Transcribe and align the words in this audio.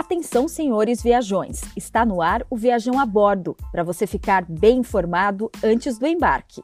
Atenção, 0.00 0.48
senhores 0.48 1.02
viajões! 1.02 1.60
Está 1.76 2.06
no 2.06 2.22
ar 2.22 2.42
o 2.48 2.56
Viajão 2.56 2.98
a 2.98 3.04
Bordo, 3.04 3.54
para 3.70 3.84
você 3.84 4.06
ficar 4.06 4.46
bem 4.48 4.78
informado 4.78 5.50
antes 5.62 5.98
do 5.98 6.06
embarque. 6.06 6.62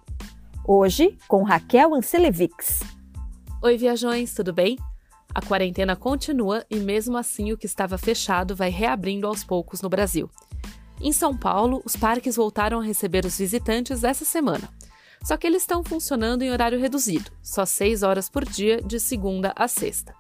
Hoje, 0.67 1.19
com 1.29 1.43
Raquel 1.43 1.95
Ancelevics. 1.95 2.81
Oi, 3.63 3.77
viajões, 3.77 4.33
tudo 4.33 4.55
bem? 4.55 4.79
A 5.35 5.43
quarentena 5.43 5.95
continua 5.95 6.65
e, 6.71 6.77
mesmo 6.77 7.19
assim, 7.19 7.53
o 7.53 7.59
que 7.59 7.67
estava 7.67 7.99
fechado 7.99 8.57
vai 8.57 8.71
reabrindo 8.71 9.27
aos 9.27 9.45
poucos 9.45 9.83
no 9.83 9.91
Brasil. 9.91 10.31
Em 10.99 11.13
São 11.13 11.37
Paulo, 11.37 11.83
os 11.85 11.95
parques 11.95 12.37
voltaram 12.37 12.81
a 12.81 12.85
receber 12.85 13.27
os 13.27 13.37
visitantes 13.37 14.03
essa 14.03 14.25
semana. 14.25 14.67
Só 15.23 15.37
que 15.37 15.47
eles 15.47 15.61
estão 15.61 15.85
funcionando 15.85 16.41
em 16.41 16.51
horário 16.51 16.81
reduzido, 16.81 17.31
só 17.43 17.67
6 17.67 18.03
horas 18.03 18.31
por 18.31 18.47
dia, 18.47 18.81
de 18.81 18.99
segunda 18.99 19.53
a 19.55 19.69
sexta. 19.69 20.15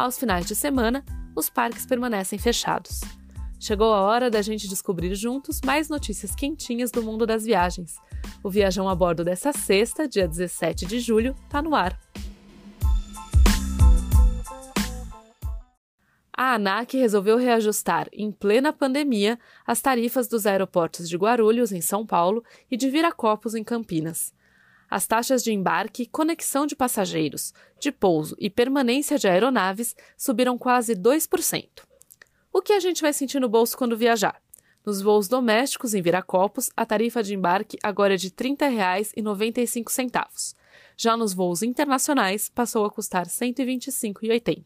Aos 0.00 0.18
finais 0.18 0.46
de 0.46 0.54
semana, 0.54 1.04
os 1.36 1.50
parques 1.50 1.84
permanecem 1.84 2.38
fechados. 2.38 3.02
Chegou 3.60 3.92
a 3.92 4.00
hora 4.00 4.30
da 4.30 4.40
gente 4.40 4.66
descobrir 4.66 5.14
juntos 5.14 5.60
mais 5.62 5.90
notícias 5.90 6.34
quentinhas 6.34 6.90
do 6.90 7.02
mundo 7.02 7.26
das 7.26 7.44
viagens. 7.44 7.96
O 8.42 8.48
Viajão 8.48 8.88
a 8.88 8.94
Bordo 8.94 9.22
dessa 9.22 9.52
sexta, 9.52 10.08
dia 10.08 10.26
17 10.26 10.86
de 10.86 11.00
julho, 11.00 11.36
está 11.44 11.60
no 11.60 11.74
ar. 11.74 12.00
A 16.34 16.54
ANAC 16.54 16.96
resolveu 16.96 17.36
reajustar, 17.36 18.08
em 18.10 18.32
plena 18.32 18.72
pandemia, 18.72 19.38
as 19.66 19.82
tarifas 19.82 20.26
dos 20.26 20.46
aeroportos 20.46 21.10
de 21.10 21.18
Guarulhos, 21.18 21.72
em 21.72 21.82
São 21.82 22.06
Paulo, 22.06 22.42
e 22.70 22.76
de 22.78 22.88
Viracopos, 22.88 23.54
em 23.54 23.62
Campinas. 23.62 24.32
As 24.90 25.06
taxas 25.06 25.44
de 25.44 25.52
embarque, 25.52 26.06
conexão 26.06 26.66
de 26.66 26.74
passageiros, 26.74 27.54
de 27.78 27.92
pouso 27.92 28.34
e 28.40 28.50
permanência 28.50 29.16
de 29.16 29.28
aeronaves 29.28 29.94
subiram 30.18 30.58
quase 30.58 30.96
2%. 30.96 31.68
O 32.52 32.60
que 32.60 32.72
a 32.72 32.80
gente 32.80 33.00
vai 33.00 33.12
sentir 33.12 33.38
no 33.38 33.48
bolso 33.48 33.78
quando 33.78 33.96
viajar? 33.96 34.42
Nos 34.84 35.00
voos 35.00 35.28
domésticos 35.28 35.94
em 35.94 36.02
Viracopos, 36.02 36.68
a 36.76 36.84
tarifa 36.84 37.22
de 37.22 37.32
embarque 37.34 37.78
agora 37.82 38.14
é 38.14 38.16
de 38.16 38.26
R$ 38.26 38.34
30,95. 38.56 40.56
Já 40.96 41.16
nos 41.16 41.32
voos 41.32 41.62
internacionais, 41.62 42.48
passou 42.48 42.84
a 42.84 42.90
custar 42.90 43.26
R$ 43.26 43.30
125,80. 43.30 44.64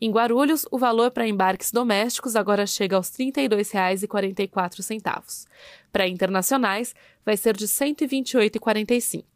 Em 0.00 0.10
Guarulhos, 0.10 0.66
o 0.70 0.76
valor 0.76 1.10
para 1.12 1.26
embarques 1.28 1.70
domésticos 1.70 2.34
agora 2.34 2.66
chega 2.66 2.96
aos 2.96 3.16
R$ 3.16 3.30
32,44. 3.32 5.46
Para 5.92 6.08
internacionais, 6.08 6.92
vai 7.24 7.36
ser 7.36 7.56
de 7.56 7.66
R$ 7.66 7.70
128,45. 7.70 9.31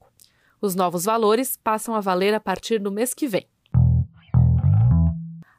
Os 0.61 0.75
novos 0.75 1.05
valores 1.05 1.57
passam 1.57 1.95
a 1.95 2.01
valer 2.01 2.35
a 2.35 2.41
partir 2.41 2.79
do 2.79 2.91
mês 2.91 3.15
que 3.15 3.27
vem. 3.27 3.47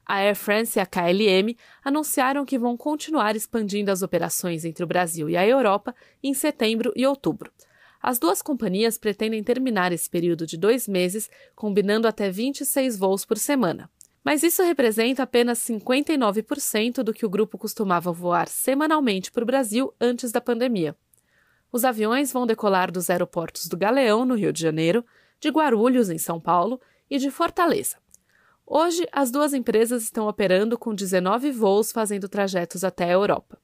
A 0.06 0.16
Air 0.16 0.36
France 0.36 0.80
e 0.80 0.82
a 0.82 0.86
KLM 0.86 1.56
anunciaram 1.84 2.46
que 2.46 2.58
vão 2.58 2.78
continuar 2.78 3.36
expandindo 3.36 3.92
as 3.92 4.02
operações 4.02 4.64
entre 4.64 4.84
o 4.84 4.88
Brasil 4.88 5.30
e 5.30 5.36
a 5.36 5.46
Europa 5.46 5.94
em 6.24 6.34
setembro 6.34 6.94
e 6.96 7.06
outubro. 7.06 7.52
As 8.02 8.18
duas 8.18 8.42
companhias 8.42 8.98
pretendem 8.98 9.44
terminar 9.44 9.92
esse 9.92 10.10
período 10.10 10.46
de 10.46 10.56
dois 10.56 10.88
meses, 10.88 11.30
combinando 11.56 12.08
até 12.08 12.30
26 12.30 12.98
voos 12.98 13.26
por 13.26 13.38
semana 13.38 13.90
mas 14.28 14.44
isso 14.44 14.62
representa 14.62 15.24
apenas 15.24 15.58
59% 15.60 17.02
do 17.02 17.14
que 17.14 17.26
o 17.26 17.30
grupo 17.30 17.58
costumava 17.58 18.12
voar 18.12 18.50
semanalmente 18.50 19.32
para 19.32 19.42
o 19.42 19.46
Brasil 19.46 19.94
antes 20.02 20.34
da 20.34 20.42
pandemia. 20.42 20.98
Os 21.78 21.86
aviões 21.86 22.34
vão 22.34 22.48
decolar 22.48 22.92
dos 22.92 23.08
aeroportos 23.08 23.68
do 23.68 23.78
Galeão, 23.78 24.26
no 24.26 24.34
Rio 24.34 24.52
de 24.52 24.60
Janeiro, 24.60 25.06
de 25.40 25.50
Guarulhos, 25.50 26.10
em 26.10 26.18
São 26.18 26.40
Paulo, 26.40 26.82
e 27.08 27.20
de 27.20 27.30
Fortaleza. 27.30 27.98
Hoje, 28.66 29.08
as 29.12 29.30
duas 29.30 29.54
empresas 29.54 30.02
estão 30.02 30.28
operando 30.28 30.76
com 30.76 30.96
19 30.96 31.52
voos 31.52 31.92
fazendo 31.92 32.28
trajetos 32.28 32.84
até 32.84 33.04
a 33.04 33.12
Europa. 33.12 33.60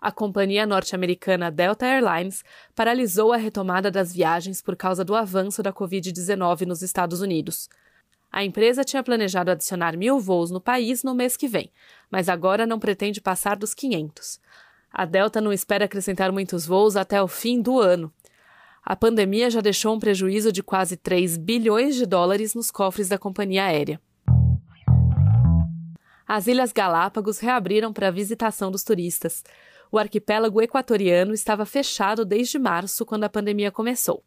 A 0.00 0.10
companhia 0.10 0.64
norte-americana 0.64 1.50
Delta 1.50 1.84
Airlines 1.84 2.42
paralisou 2.74 3.30
a 3.30 3.36
retomada 3.36 3.90
das 3.90 4.10
viagens 4.10 4.62
por 4.62 4.76
causa 4.76 5.04
do 5.04 5.14
avanço 5.14 5.62
da 5.62 5.70
Covid-19 5.70 6.64
nos 6.64 6.80
Estados 6.80 7.20
Unidos. 7.20 7.68
A 8.32 8.42
empresa 8.42 8.84
tinha 8.84 9.02
planejado 9.02 9.50
adicionar 9.50 9.98
mil 9.98 10.18
voos 10.18 10.50
no 10.50 10.62
país 10.62 11.04
no 11.04 11.14
mês 11.14 11.36
que 11.36 11.46
vem, 11.46 11.70
mas 12.10 12.26
agora 12.30 12.64
não 12.64 12.78
pretende 12.78 13.20
passar 13.20 13.58
dos 13.58 13.74
500. 13.74 14.40
A 14.92 15.04
Delta 15.04 15.40
não 15.40 15.52
espera 15.52 15.84
acrescentar 15.84 16.32
muitos 16.32 16.66
voos 16.66 16.96
até 16.96 17.22
o 17.22 17.28
fim 17.28 17.60
do 17.60 17.80
ano. 17.80 18.12
A 18.84 18.96
pandemia 18.96 19.50
já 19.50 19.60
deixou 19.60 19.94
um 19.94 19.98
prejuízo 19.98 20.50
de 20.50 20.62
quase 20.62 20.96
3 20.96 21.36
bilhões 21.36 21.94
de 21.94 22.06
dólares 22.06 22.54
nos 22.54 22.70
cofres 22.70 23.08
da 23.08 23.18
companhia 23.18 23.64
aérea. 23.64 24.00
As 26.26 26.46
Ilhas 26.46 26.72
Galápagos 26.72 27.38
reabriram 27.38 27.92
para 27.92 28.08
a 28.08 28.12
visitação 28.12 28.70
dos 28.70 28.82
turistas. 28.82 29.44
O 29.92 29.98
arquipélago 29.98 30.62
equatoriano 30.62 31.34
estava 31.34 31.66
fechado 31.66 32.24
desde 32.24 32.58
março, 32.58 33.04
quando 33.04 33.24
a 33.24 33.28
pandemia 33.28 33.70
começou. 33.70 34.22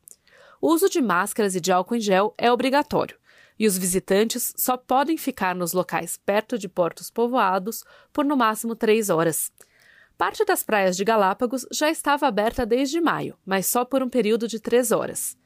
O 0.61 0.73
uso 0.73 0.89
de 0.89 1.01
máscaras 1.01 1.55
e 1.55 1.61
de 1.61 1.71
álcool 1.71 1.95
em 1.95 2.01
gel 2.01 2.33
é 2.37 2.51
obrigatório 2.51 3.17
e 3.57 3.67
os 3.67 3.77
visitantes 3.77 4.53
só 4.57 4.75
podem 4.75 5.17
ficar 5.17 5.55
nos 5.55 5.73
locais 5.73 6.17
perto 6.17 6.57
de 6.57 6.67
portos 6.67 7.09
povoados 7.09 7.83
por 8.11 8.25
no 8.25 8.35
máximo 8.35 8.75
três 8.75 9.09
horas. 9.09 9.51
Parte 10.17 10.45
das 10.45 10.63
praias 10.63 10.95
de 10.95 11.03
Galápagos 11.03 11.65
já 11.71 11.89
estava 11.89 12.27
aberta 12.27 12.65
desde 12.65 13.01
maio, 13.01 13.35
mas 13.45 13.65
só 13.65 13.83
por 13.83 14.03
um 14.03 14.09
período 14.09 14.47
de 14.47 14.59
três 14.59 14.91
horas. 14.91 15.37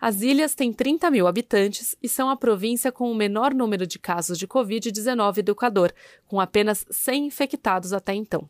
As 0.00 0.20
ilhas 0.20 0.54
têm 0.54 0.72
30 0.72 1.10
mil 1.10 1.26
habitantes 1.26 1.96
e 2.02 2.08
são 2.08 2.28
a 2.28 2.36
província 2.36 2.92
com 2.92 3.10
o 3.10 3.14
menor 3.14 3.54
número 3.54 3.86
de 3.86 3.98
casos 3.98 4.38
de 4.38 4.46
Covid-19 4.46 5.42
do 5.42 5.52
Equador, 5.52 5.94
com 6.26 6.38
apenas 6.38 6.84
100 6.90 7.26
infectados 7.26 7.92
até 7.92 8.12
então. 8.12 8.48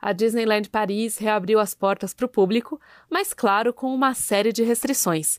A 0.00 0.12
Disneyland 0.12 0.68
Paris 0.68 1.18
reabriu 1.18 1.60
as 1.60 1.74
portas 1.74 2.12
para 2.12 2.26
o 2.26 2.28
público, 2.28 2.80
mas, 3.08 3.32
claro, 3.32 3.72
com 3.72 3.94
uma 3.94 4.14
série 4.14 4.52
de 4.52 4.64
restrições. 4.64 5.38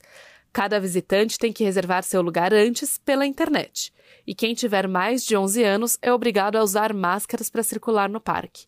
Cada 0.54 0.80
visitante 0.80 1.40
tem 1.40 1.52
que 1.52 1.64
reservar 1.64 2.04
seu 2.04 2.22
lugar 2.22 2.54
antes 2.54 3.00
pela 3.00 3.26
internet. 3.26 3.92
E 4.26 4.36
quem 4.36 4.54
tiver 4.54 4.88
mais 4.88 5.26
de 5.26 5.36
11 5.36 5.64
anos 5.64 5.98
é 6.00 6.14
obrigado 6.14 6.58
a 6.58 6.64
usar 6.64 6.94
máscaras 6.94 7.50
para 7.50 7.64
circular 7.64 8.08
no 8.08 8.22
parque. 8.22 8.68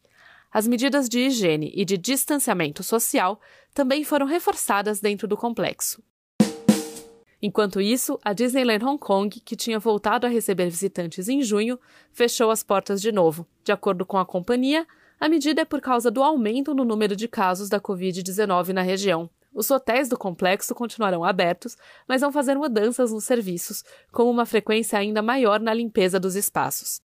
As 0.52 0.68
medidas 0.68 1.08
de 1.08 1.20
higiene 1.20 1.72
e 1.76 1.86
de 1.86 1.96
distanciamento 1.96 2.82
social 2.82 3.40
também 3.72 4.04
foram 4.04 4.26
reforçadas 4.26 5.00
dentro 5.00 5.28
do 5.28 5.38
complexo. 5.38 6.02
Enquanto 7.40 7.80
isso, 7.80 8.20
a 8.24 8.34
Disneyland 8.34 8.84
Hong 8.84 8.98
Kong, 8.98 9.40
que 9.40 9.56
tinha 9.56 9.78
voltado 9.78 10.26
a 10.26 10.30
receber 10.30 10.68
visitantes 10.68 11.30
em 11.30 11.44
junho, 11.44 11.80
fechou 12.12 12.50
as 12.50 12.64
portas 12.64 13.00
de 13.00 13.12
novo. 13.12 13.46
De 13.64 13.72
acordo 13.72 14.04
com 14.08 14.18
a 14.18 14.26
companhia, 14.26 14.88
a 15.20 15.30
medida 15.30 15.62
é 15.62 15.66
por 15.66 15.80
causa 15.80 16.10
do 16.10 16.24
aumento 16.24 16.74
no 16.74 16.84
número 16.84 17.16
de 17.16 17.28
casos 17.28 17.70
da 17.70 17.80
Covid-19 17.80 18.70
na 18.70 18.82
região. 18.82 19.30
Os 19.56 19.72
hotéis 19.72 20.10
do 20.10 20.18
complexo 20.18 20.76
continuarão 20.76 21.24
abertos, 21.24 21.78
mas 22.06 22.20
vão 22.20 22.30
fazer 22.30 22.56
mudanças 22.56 23.14
nos 23.14 23.24
serviços, 23.24 23.86
com 24.12 24.30
uma 24.30 24.46
frequência 24.46 25.00
ainda 25.00 25.22
maior 25.22 25.62
na 25.62 25.74
limpeza 25.74 26.20
dos 26.20 26.36
espaços. 26.36 27.00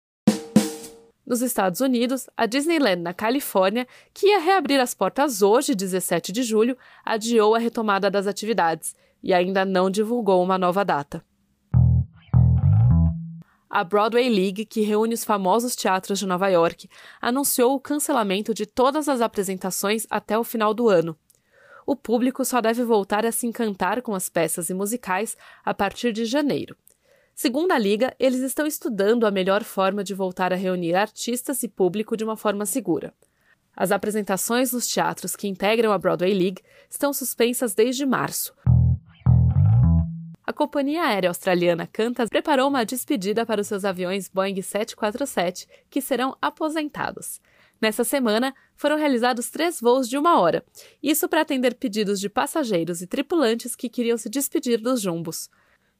Nos 1.25 1.41
Estados 1.41 1.81
Unidos, 1.81 2.29
a 2.37 2.45
Disneyland 2.45 3.01
na 3.01 3.13
Califórnia, 3.13 3.85
que 4.13 4.27
ia 4.27 4.39
reabrir 4.39 4.79
as 4.79 4.93
portas 4.93 5.41
hoje, 5.41 5.75
17 5.75 6.31
de 6.31 6.41
julho, 6.41 6.77
adiou 7.03 7.53
a 7.53 7.59
retomada 7.59 8.09
das 8.09 8.27
atividades 8.27 8.95
e 9.21 9.33
ainda 9.33 9.65
não 9.65 9.89
divulgou 9.89 10.41
uma 10.41 10.57
nova 10.57 10.85
data. 10.85 11.21
A 13.69 13.83
Broadway 13.83 14.29
League, 14.29 14.63
que 14.63 14.79
reúne 14.79 15.13
os 15.13 15.25
famosos 15.25 15.75
teatros 15.75 16.17
de 16.17 16.25
Nova 16.25 16.47
York, 16.47 16.89
anunciou 17.19 17.75
o 17.75 17.79
cancelamento 17.79 18.53
de 18.53 18.65
todas 18.65 19.09
as 19.09 19.19
apresentações 19.19 20.07
até 20.09 20.39
o 20.39 20.45
final 20.45 20.73
do 20.73 20.87
ano 20.87 21.17
o 21.87 21.95
público 21.95 22.43
só 22.43 22.59
deve 22.59 22.83
voltar 22.83 23.25
a 23.25 23.31
se 23.31 23.47
encantar 23.47 24.01
com 24.01 24.13
as 24.13 24.27
peças 24.27 24.69
e 24.69 24.73
musicais 24.73 25.37
a 25.63 25.73
partir 25.73 26.11
de 26.11 26.25
janeiro. 26.25 26.75
Segundo 27.33 27.71
a 27.71 27.79
Liga, 27.79 28.13
eles 28.19 28.41
estão 28.41 28.67
estudando 28.67 29.25
a 29.25 29.31
melhor 29.31 29.63
forma 29.63 30.03
de 30.03 30.13
voltar 30.13 30.51
a 30.51 30.57
reunir 30.57 30.95
artistas 30.95 31.63
e 31.63 31.67
público 31.69 32.17
de 32.17 32.25
uma 32.25 32.35
forma 32.35 32.65
segura. 32.65 33.13
As 33.73 33.91
apresentações 33.91 34.73
nos 34.73 34.85
teatros 34.85 35.33
que 35.33 35.47
integram 35.47 35.93
a 35.93 35.97
Broadway 35.97 36.33
League 36.33 36.61
estão 36.89 37.13
suspensas 37.13 37.73
desde 37.73 38.05
março. 38.05 38.53
A 40.45 40.51
companhia 40.51 41.03
aérea 41.03 41.29
australiana 41.29 41.87
Qantas 41.87 42.29
preparou 42.29 42.67
uma 42.67 42.85
despedida 42.85 43.45
para 43.45 43.61
os 43.61 43.67
seus 43.67 43.85
aviões 43.85 44.27
Boeing 44.27 44.61
747 44.61 45.67
que 45.89 46.01
serão 46.01 46.35
aposentados. 46.41 47.39
Nessa 47.81 48.03
semana, 48.03 48.53
foram 48.75 48.97
realizados 48.97 49.49
três 49.49 49.79
voos 49.79 50.09
de 50.09 50.17
uma 50.17 50.39
hora, 50.39 50.63
isso 51.01 51.29
para 51.29 51.41
atender 51.41 51.75
pedidos 51.75 52.19
de 52.19 52.29
passageiros 52.29 53.01
e 53.01 53.07
tripulantes 53.07 53.75
que 53.75 53.89
queriam 53.89 54.17
se 54.17 54.29
despedir 54.29 54.79
dos 54.79 55.01
jumbos. 55.01 55.49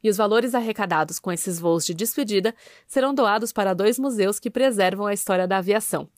E 0.04 0.10
os 0.10 0.18
valores 0.18 0.56
arrecadados 0.56 1.20
com 1.20 1.32
esses 1.32 1.60
voos 1.60 1.86
de 1.86 1.94
despedida 1.94 2.54
serão 2.88 3.14
doados 3.14 3.52
para 3.52 3.74
dois 3.74 4.00
museus 4.00 4.40
que 4.40 4.50
preservam 4.50 5.06
a 5.06 5.14
história 5.14 5.48
da 5.48 5.58
aviação. 5.58 6.10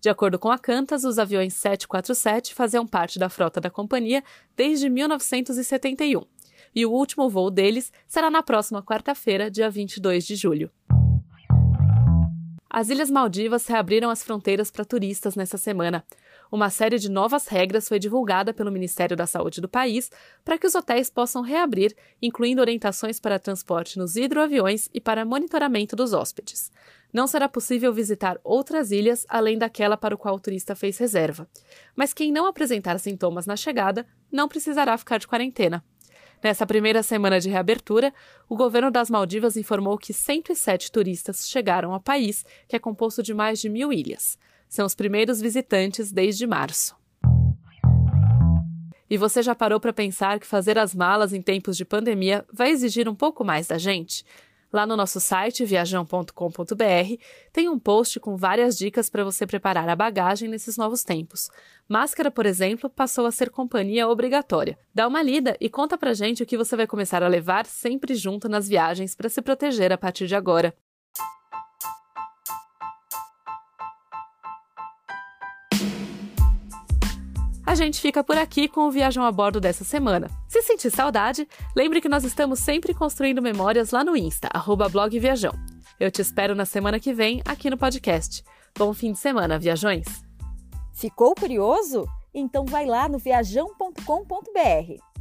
De 0.00 0.08
acordo 0.10 0.38
com 0.38 0.50
a 0.50 0.58
Qantas, 0.58 1.04
os 1.04 1.18
aviões 1.18 1.54
747 1.54 2.54
faziam 2.54 2.86
parte 2.86 3.18
da 3.18 3.30
frota 3.30 3.60
da 3.60 3.70
companhia 3.70 4.22
desde 4.54 4.90
1971, 4.90 6.22
e 6.74 6.84
o 6.84 6.92
último 6.92 7.28
voo 7.30 7.50
deles 7.50 7.90
será 8.06 8.30
na 8.30 8.42
próxima 8.42 8.82
quarta-feira, 8.82 9.50
dia 9.50 9.70
22 9.70 10.26
de 10.26 10.36
julho. 10.36 10.70
As 12.76 12.90
Ilhas 12.90 13.08
Maldivas 13.08 13.68
reabriram 13.68 14.10
as 14.10 14.24
fronteiras 14.24 14.68
para 14.68 14.84
turistas 14.84 15.36
nessa 15.36 15.56
semana. 15.56 16.04
Uma 16.50 16.70
série 16.70 16.98
de 16.98 17.08
novas 17.08 17.46
regras 17.46 17.86
foi 17.86 18.00
divulgada 18.00 18.52
pelo 18.52 18.72
Ministério 18.72 19.16
da 19.16 19.28
Saúde 19.28 19.60
do 19.60 19.68
país 19.68 20.10
para 20.44 20.58
que 20.58 20.66
os 20.66 20.74
hotéis 20.74 21.08
possam 21.08 21.40
reabrir, 21.40 21.94
incluindo 22.20 22.60
orientações 22.60 23.20
para 23.20 23.38
transporte 23.38 23.96
nos 23.96 24.16
hidroaviões 24.16 24.88
e 24.92 25.00
para 25.00 25.24
monitoramento 25.24 25.94
dos 25.94 26.12
hóspedes. 26.12 26.72
Não 27.12 27.28
será 27.28 27.48
possível 27.48 27.92
visitar 27.92 28.40
outras 28.42 28.90
ilhas 28.90 29.24
além 29.28 29.56
daquela 29.56 29.96
para 29.96 30.16
o 30.16 30.18
qual 30.18 30.34
o 30.34 30.40
turista 30.40 30.74
fez 30.74 30.98
reserva. 30.98 31.48
Mas 31.94 32.12
quem 32.12 32.32
não 32.32 32.44
apresentar 32.44 32.98
sintomas 32.98 33.46
na 33.46 33.54
chegada 33.54 34.04
não 34.32 34.48
precisará 34.48 34.98
ficar 34.98 35.18
de 35.18 35.28
quarentena. 35.28 35.84
Nessa 36.44 36.66
primeira 36.66 37.02
semana 37.02 37.40
de 37.40 37.48
reabertura, 37.48 38.12
o 38.46 38.54
governo 38.54 38.90
das 38.90 39.08
Maldivas 39.08 39.56
informou 39.56 39.96
que 39.96 40.12
107 40.12 40.92
turistas 40.92 41.48
chegaram 41.48 41.94
ao 41.94 42.00
país, 42.00 42.44
que 42.68 42.76
é 42.76 42.78
composto 42.78 43.22
de 43.22 43.32
mais 43.32 43.58
de 43.58 43.70
mil 43.70 43.90
ilhas. 43.90 44.38
São 44.68 44.84
os 44.84 44.94
primeiros 44.94 45.40
visitantes 45.40 46.12
desde 46.12 46.46
março. 46.46 46.94
E 49.08 49.16
você 49.16 49.42
já 49.42 49.54
parou 49.54 49.80
para 49.80 49.90
pensar 49.90 50.38
que 50.38 50.46
fazer 50.46 50.76
as 50.76 50.94
malas 50.94 51.32
em 51.32 51.40
tempos 51.40 51.78
de 51.78 51.84
pandemia 51.86 52.44
vai 52.52 52.68
exigir 52.68 53.08
um 53.08 53.14
pouco 53.14 53.42
mais 53.42 53.68
da 53.68 53.78
gente? 53.78 54.22
Lá 54.74 54.84
no 54.84 54.96
nosso 54.96 55.20
site 55.20 55.64
viajão.com.br 55.64 57.22
tem 57.52 57.68
um 57.68 57.78
post 57.78 58.18
com 58.18 58.36
várias 58.36 58.76
dicas 58.76 59.08
para 59.08 59.22
você 59.22 59.46
preparar 59.46 59.88
a 59.88 59.94
bagagem 59.94 60.48
nesses 60.48 60.76
novos 60.76 61.04
tempos. 61.04 61.48
Máscara, 61.88 62.28
por 62.28 62.44
exemplo, 62.44 62.90
passou 62.90 63.24
a 63.24 63.30
ser 63.30 63.50
companhia 63.50 64.08
obrigatória. 64.08 64.76
Dá 64.92 65.06
uma 65.06 65.22
lida 65.22 65.56
e 65.60 65.70
conta 65.70 65.96
pra 65.96 66.12
gente 66.12 66.42
o 66.42 66.46
que 66.46 66.58
você 66.58 66.74
vai 66.74 66.88
começar 66.88 67.22
a 67.22 67.28
levar 67.28 67.66
sempre 67.66 68.16
junto 68.16 68.48
nas 68.48 68.68
viagens 68.68 69.14
para 69.14 69.28
se 69.28 69.40
proteger 69.40 69.92
a 69.92 69.96
partir 69.96 70.26
de 70.26 70.34
agora. 70.34 70.74
A 77.74 77.76
gente 77.76 78.00
fica 78.00 78.22
por 78.22 78.38
aqui 78.38 78.68
com 78.68 78.82
o 78.82 78.90
Viajão 78.92 79.24
a 79.24 79.32
Bordo 79.32 79.60
dessa 79.60 79.82
semana. 79.82 80.30
Se 80.46 80.62
sentir 80.62 80.92
saudade, 80.92 81.44
lembre 81.74 82.00
que 82.00 82.08
nós 82.08 82.22
estamos 82.22 82.60
sempre 82.60 82.94
construindo 82.94 83.42
memórias 83.42 83.90
lá 83.90 84.04
no 84.04 84.16
Insta, 84.16 84.48
blogviajão. 84.92 85.52
Eu 85.98 86.08
te 86.08 86.22
espero 86.22 86.54
na 86.54 86.64
semana 86.64 87.00
que 87.00 87.12
vem 87.12 87.42
aqui 87.44 87.68
no 87.68 87.76
podcast. 87.76 88.44
Bom 88.78 88.94
fim 88.94 89.10
de 89.10 89.18
semana, 89.18 89.58
viajões! 89.58 90.06
Ficou 90.92 91.34
curioso? 91.34 92.06
Então 92.32 92.64
vai 92.64 92.86
lá 92.86 93.08
no 93.08 93.18
viajão.com.br. 93.18 95.13